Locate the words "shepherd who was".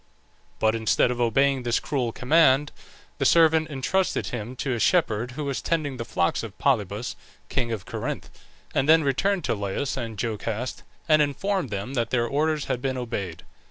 4.79-5.61